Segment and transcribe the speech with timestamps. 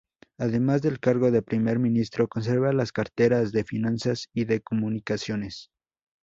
[0.39, 5.69] Además del cargo de primer ministro, conserva las carteras de Finanzas y de Comunicaciones.